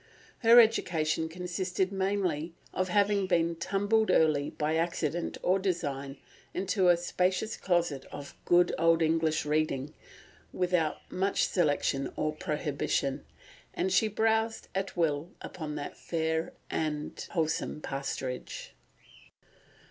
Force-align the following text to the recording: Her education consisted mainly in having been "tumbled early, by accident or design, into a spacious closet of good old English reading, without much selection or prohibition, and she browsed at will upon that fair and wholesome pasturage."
Her 0.39 0.59
education 0.59 1.29
consisted 1.29 1.91
mainly 1.91 2.55
in 2.75 2.85
having 2.87 3.27
been 3.27 3.55
"tumbled 3.55 4.09
early, 4.09 4.49
by 4.49 4.75
accident 4.75 5.37
or 5.43 5.59
design, 5.59 6.17
into 6.55 6.87
a 6.89 6.97
spacious 6.97 7.55
closet 7.55 8.05
of 8.11 8.33
good 8.43 8.73
old 8.79 9.03
English 9.03 9.45
reading, 9.45 9.93
without 10.51 10.97
much 11.11 11.45
selection 11.47 12.11
or 12.15 12.33
prohibition, 12.35 13.25
and 13.75 13.93
she 13.93 14.07
browsed 14.07 14.69
at 14.73 14.97
will 14.97 15.33
upon 15.39 15.75
that 15.75 15.95
fair 15.95 16.53
and 16.71 17.27
wholesome 17.33 17.79
pasturage." 17.79 18.69